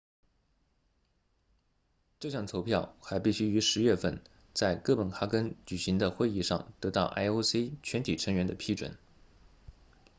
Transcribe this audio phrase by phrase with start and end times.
[2.19, 8.97] 这项投票还必须于10月份在哥本哈根举行的会议上得到 ioc 全体成员的批准